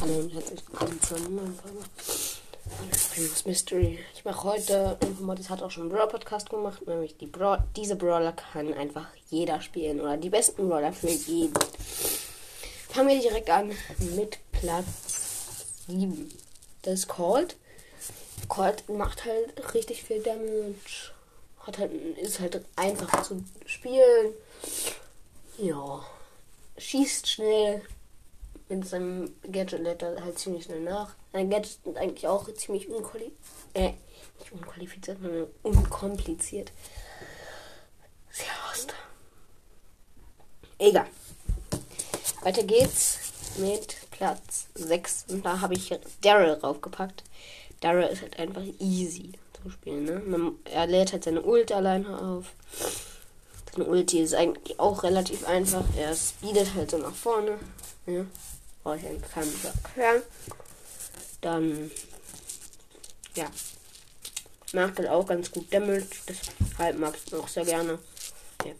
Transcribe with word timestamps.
Hallo 0.00 0.14
und 0.14 0.32
herzlich 0.32 0.66
willkommen 0.66 0.98
zu 1.02 1.14
einem 1.14 1.36
neuen 1.36 1.54
Folge. 1.54 1.84
Primus 3.12 3.44
Mystery. 3.44 3.98
Ich 4.14 4.24
mache 4.24 4.44
heute, 4.44 4.96
Informatis 5.02 5.50
hat 5.50 5.62
auch 5.62 5.70
schon 5.70 5.82
einen 5.82 5.92
Brawl 5.92 6.08
Podcast 6.08 6.48
gemacht, 6.48 6.86
nämlich 6.86 7.18
die 7.18 7.26
Bra 7.26 7.62
diese 7.76 7.96
Brawler 7.96 8.32
kann 8.32 8.72
einfach 8.72 9.08
jeder 9.28 9.60
spielen 9.60 10.00
oder 10.00 10.16
die 10.16 10.30
besten 10.30 10.66
Brawler 10.66 10.94
für 10.94 11.10
jeden. 11.10 11.52
Fangen 12.88 13.08
wir 13.08 13.20
direkt 13.20 13.50
an 13.50 13.72
mit 14.16 14.38
Platz 14.52 15.66
7. 15.86 16.32
Das 16.80 16.94
ist 17.00 17.08
Cold. 17.08 17.56
Cold 18.48 18.88
macht 18.88 19.26
halt 19.26 19.74
richtig 19.74 20.02
viel 20.02 20.22
Damage. 20.22 21.12
Hat 21.66 21.76
halt, 21.76 21.92
ist 22.16 22.40
halt 22.40 22.64
einfach 22.74 23.22
zu 23.22 23.44
spielen. 23.66 24.32
Ja. 25.58 26.02
Schießt 26.78 27.28
schnell, 27.28 27.82
mit 28.70 28.86
seinem 28.86 29.34
Gadget 29.50 29.80
lädt 29.80 30.02
er 30.02 30.22
halt 30.22 30.38
ziemlich 30.38 30.64
schnell 30.64 30.80
nach. 30.80 31.14
Sein 31.32 31.50
Gadget 31.50 31.78
ist 31.84 31.96
eigentlich 31.96 32.26
auch 32.26 32.52
ziemlich 32.54 32.88
unqualifiziert. 32.88 33.34
Äh, 33.74 33.92
nicht 34.38 34.52
unqualifiziert, 34.52 35.18
sondern 35.20 35.46
unkompliziert. 35.62 36.72
Sehr 38.30 38.46
lost. 38.68 38.94
Egal. 40.78 41.06
Weiter 42.42 42.62
geht's 42.62 43.18
mit 43.58 43.96
Platz 44.12 44.68
6. 44.74 45.26
Und 45.28 45.44
da 45.44 45.60
habe 45.60 45.74
ich 45.74 45.92
Daryl 46.22 46.56
draufgepackt. 46.56 47.24
Daryl 47.80 48.06
ist 48.06 48.22
halt 48.22 48.38
einfach 48.38 48.62
easy 48.78 49.32
zu 49.60 49.68
spielen. 49.70 50.04
Ne? 50.04 50.20
Man, 50.20 50.54
er 50.64 50.86
lädt 50.86 51.12
halt 51.12 51.24
seine 51.24 51.42
Ult 51.42 51.72
alleine 51.72 52.18
auf. 52.20 52.54
Seine 53.72 53.88
Ulti 53.88 54.20
ist 54.20 54.34
eigentlich 54.34 54.78
auch 54.78 55.02
relativ 55.02 55.46
einfach. 55.46 55.84
Er 55.96 56.14
speedet 56.14 56.74
halt 56.74 56.92
so 56.92 56.98
nach 56.98 57.14
vorne. 57.14 57.58
Ja 58.06 58.24
brauche 58.82 58.96
ich 58.96 59.06
eigentlich 59.06 59.30
keinen 59.30 59.64
erklären. 59.64 60.22
Dann, 61.40 61.90
ja, 63.34 63.50
macht 64.72 64.98
halt 64.98 65.08
auch 65.08 65.26
ganz 65.26 65.50
gut 65.50 65.72
Damage. 65.72 66.06
Deshalb 66.28 66.98
mag 66.98 67.14
ich 67.16 67.32
ihn 67.32 67.38
auch 67.38 67.48
sehr 67.48 67.64
gerne. 67.64 67.98
Ja. 68.64 68.72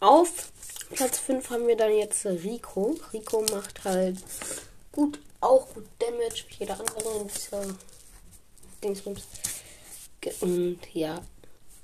Auf 0.00 0.50
Platz 0.90 1.18
5 1.18 1.50
haben 1.50 1.66
wir 1.66 1.76
dann 1.76 1.92
jetzt 1.92 2.24
Rico. 2.26 2.96
Rico 3.12 3.44
macht 3.52 3.84
halt 3.84 4.18
gut, 4.92 5.18
auch 5.40 5.72
gut 5.74 5.86
Damage 5.98 6.44
wie 6.48 6.54
jeder 6.60 6.78
andere 6.78 7.20
in 7.20 7.28
dieser 7.28 7.62
Dingsbums. 8.82 9.22
Und 10.40 10.80
ja, 10.92 11.22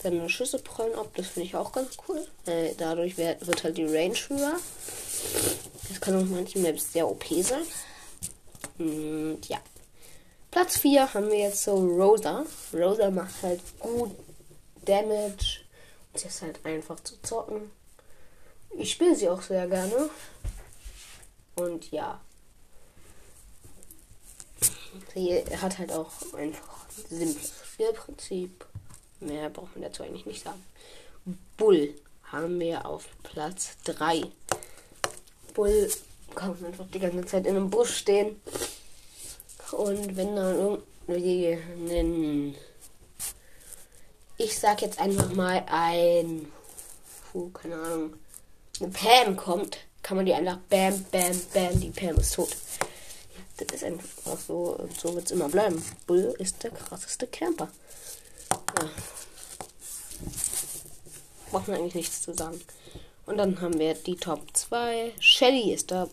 seine 0.03 0.29
Schüsse 0.29 0.59
prallen 0.59 0.95
ab, 0.97 1.11
das 1.15 1.29
finde 1.29 1.47
ich 1.47 1.55
auch 1.55 1.73
ganz 1.73 1.97
cool. 2.09 2.27
Äh, 2.47 2.75
dadurch 2.77 3.17
wird, 3.17 3.47
wird 3.47 3.63
halt 3.63 3.77
die 3.77 3.85
Range 3.85 4.19
höher. 4.29 4.59
Das 5.89 6.01
kann 6.01 6.17
auf 6.17 6.29
manchen 6.29 6.63
Maps 6.63 6.93
sehr 6.93 7.09
OP 7.09 7.25
sein. 7.43 7.63
Und 8.79 9.49
ja. 9.49 9.61
Platz 10.51 10.79
4 10.79 11.15
haben 11.15 11.31
wir 11.31 11.39
jetzt 11.39 11.63
so 11.63 11.75
Rosa. 11.75 12.45
Rosa 12.73 13.11
macht 13.11 13.43
halt 13.43 13.61
gut 13.79 14.15
Damage. 14.85 15.61
Und 16.13 16.21
sie 16.21 16.29
ist 16.29 16.43
halt 16.43 16.65
einfach 16.65 17.01
zu 17.01 17.21
zocken. 17.23 17.71
Ich 18.71 18.93
spiele 18.93 19.17
sie 19.17 19.29
auch 19.29 19.43
sehr 19.43 19.67
gerne. 19.67 20.11
Und 21.57 21.91
ja. 21.91 22.21
Sie 25.15 25.45
hat 25.61 25.79
halt 25.79 25.93
auch 25.93 26.11
einfach 26.35 26.87
ein 27.11 27.17
simples 27.19 27.53
Spielprinzip. 27.73 28.67
Mehr 29.21 29.51
braucht 29.51 29.77
man 29.77 29.83
dazu 29.83 30.03
eigentlich 30.03 30.27
nicht 30.27 30.45
sagen. 30.45 30.63
Bull 31.57 31.95
haben 32.25 32.59
wir 32.59 32.87
auf 32.87 33.07
Platz 33.23 33.77
3. 33.85 34.23
Bull 35.53 35.91
kann 36.35 36.57
einfach 36.65 36.87
die 36.93 36.99
ganze 36.99 37.27
Zeit 37.27 37.47
in 37.47 37.57
einem 37.57 37.71
Busch 37.71 37.97
stehen. 37.97 38.41
Und 39.73 40.17
wenn 40.17 40.37
dann 40.37 40.83
irgendwie 41.07 41.59
ein. 41.91 42.55
Ich 44.39 44.59
sag 44.59 44.83
jetzt 44.83 44.99
einfach 44.99 45.33
mal 45.35 45.65
ein. 45.69 46.51
Puh, 47.31 47.51
keine 47.51 47.77
Ahnung. 47.77 48.15
Eine 48.81 48.91
Pam 48.91 49.37
kommt, 49.37 49.79
kann 50.03 50.17
man 50.17 50.27
die 50.27 50.35
einfach 50.35 50.59
bam, 50.69 51.05
bam, 51.11 51.41
bam, 51.53 51.81
die 51.81 51.91
Pam 51.91 52.17
ist 52.17 52.35
tot. 52.35 52.51
Das 53.59 53.69
ist 53.77 53.85
einfach 53.85 54.39
so, 54.39 54.77
und 54.79 54.99
so 54.99 55.15
wird 55.15 55.27
es 55.27 55.31
immer 55.31 55.49
bleiben. 55.49 55.83
Bull 56.07 56.35
ist 56.39 56.63
der 56.63 56.71
krasseste 56.71 57.27
Camper. 57.27 57.69
Ja. 58.51 58.91
Braucht 61.51 61.69
man 61.69 61.77
eigentlich 61.77 61.95
nichts 61.95 62.23
zu 62.23 62.35
sagen. 62.35 62.61
Und 63.27 63.39
dann 63.39 63.61
haben 63.61 63.79
wir 63.79 63.95
die 63.95 64.17
Top 64.17 64.41
2. 64.53 65.13
Shelly 65.21 65.73
ist 65.73 65.91
da 65.91 66.09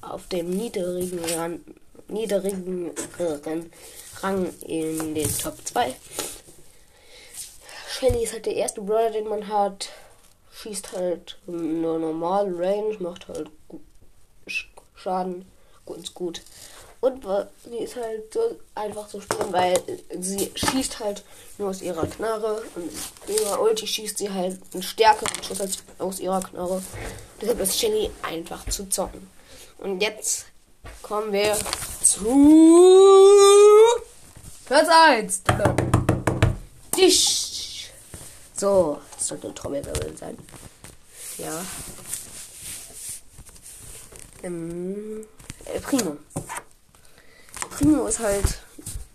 auf 0.00 0.26
dem 0.28 0.50
niedrigen, 0.50 1.24
Ran, 1.36 1.64
niedrigen 2.08 2.90
Rang 4.20 4.52
in 4.62 5.14
den 5.14 5.38
Top 5.38 5.56
2. 5.64 5.94
Shelly 7.88 8.24
ist 8.24 8.32
halt 8.32 8.46
der 8.46 8.56
erste 8.56 8.80
Brawler, 8.80 9.10
den 9.10 9.28
man 9.28 9.48
hat. 9.48 9.90
Schießt 10.52 10.92
halt 10.92 11.38
nur 11.46 11.98
normal 11.98 12.52
Range, 12.52 12.96
macht 12.98 13.28
halt 13.28 13.50
Schaden. 14.94 15.46
Gut, 15.84 15.98
ist 15.98 16.14
gut. 16.14 16.42
Und 17.00 17.24
sie 17.64 17.78
ist 17.78 17.94
halt 17.94 18.32
so 18.32 18.58
einfach 18.74 19.06
zu 19.08 19.20
spielen, 19.20 19.52
weil 19.52 19.80
sie 20.18 20.50
schießt 20.54 20.98
halt 20.98 21.22
nur 21.56 21.70
aus 21.70 21.80
ihrer 21.80 22.06
Knarre. 22.06 22.62
Und 22.74 22.90
ihrer 23.28 23.60
Ulti 23.60 23.86
schießt 23.86 24.18
sie 24.18 24.30
halt 24.30 24.58
einen 24.74 24.82
stärkeren 24.82 25.42
Schuss 25.42 25.60
als 25.60 25.78
aus 25.98 26.18
ihrer 26.18 26.40
Knarre. 26.40 26.82
Deshalb 27.40 27.60
ist 27.60 27.78
Shelly 27.78 28.10
einfach 28.22 28.68
zu 28.68 28.88
zocken. 28.88 29.28
Und 29.78 30.00
jetzt 30.00 30.46
kommen 31.02 31.32
wir 31.32 31.56
zu 32.02 33.94
Platz 34.66 34.88
1. 34.88 35.42
Tisch. 36.90 37.90
So, 38.56 38.98
das 39.14 39.28
sollte 39.28 39.46
ein 39.46 39.54
Trommelwirbel 39.54 40.16
sein. 40.16 40.36
Ja. 41.36 41.64
Ähm, 44.42 45.24
Primo. 45.82 46.16
Primo 47.78 48.08
ist 48.08 48.18
halt 48.18 48.58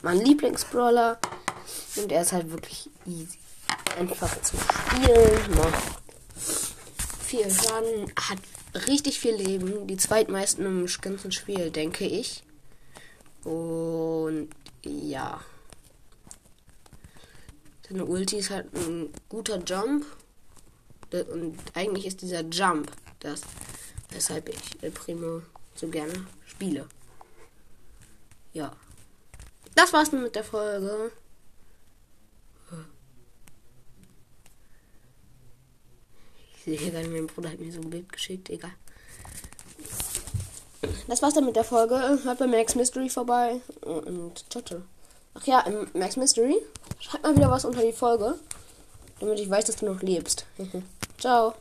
mein 0.04 0.20
Lieblingsbrawler 0.20 1.20
und 1.98 2.10
er 2.14 2.22
ist 2.22 2.32
halt 2.32 2.50
wirklich 2.50 2.90
easy. 3.06 3.38
Einfach 4.00 4.42
zu 4.42 4.56
spielen, 4.56 5.56
macht 5.58 5.84
viel 7.26 7.52
Schaden, 7.52 8.10
hat 8.16 8.40
richtig 8.88 9.20
viel 9.20 9.36
Leben, 9.36 9.86
die 9.88 9.98
zweitmeisten 9.98 10.66
im 10.66 10.88
ganzen 11.02 11.34
Spiel, 11.34 11.72
denke 11.72 12.06
ich. 12.06 12.44
Und 13.44 14.48
ja. 14.86 15.42
Seine 17.90 18.06
Ulti 18.06 18.38
ist 18.38 18.50
halt 18.50 18.74
ein 18.76 19.10
guter 19.28 19.58
Jump. 19.58 20.06
Und 21.12 21.58
eigentlich 21.74 22.06
ist 22.06 22.22
dieser 22.22 22.46
Jump 22.46 22.90
das, 23.20 23.42
weshalb 24.12 24.48
ich 24.48 24.82
El 24.82 24.92
Primo 24.92 25.42
so 25.76 25.90
gerne 25.90 26.14
spiele 26.46 26.88
ja. 28.54 28.72
Das 29.76 29.92
war's 29.94 30.12
mit 30.12 30.36
der 30.36 30.44
Folge. 30.44 31.12
Ich 36.66 36.80
sehe 36.80 36.92
gerade, 36.92 37.10
mein 37.10 37.28
Bruder 37.28 37.50
hat 37.50 37.60
mir 37.60 37.72
so 37.72 37.82
ein 37.82 37.90
Bild 37.90 38.12
geschickt, 38.12 38.50
egal. 38.50 38.72
Das 41.08 41.22
war's 41.22 41.34
dann 41.34 41.46
mit 41.46 41.56
der 41.56 41.64
Folge. 41.64 41.96
Hört 42.24 42.40
bei 42.40 42.48
Max 42.48 42.76
Mystery 42.76 43.10
vorbei. 43.10 43.60
Und 43.82 44.46
ciao, 44.50 44.64
ciao. 44.64 44.82
Ach 45.34 45.46
ja, 45.46 45.66
Max 45.94 46.16
Mystery. 46.16 46.56
Schreib 47.00 47.24
mal 47.24 47.36
wieder 47.36 47.52
was 47.52 47.66
unter 47.66 47.82
die 47.82 47.92
Folge. 47.92 48.36
Damit 49.20 49.40
ich 49.40 49.50
weiß, 49.50 49.66
dass 49.66 49.78
du 49.78 49.86
noch 49.86 50.02
lebst. 50.02 50.46
ciao. 51.18 51.54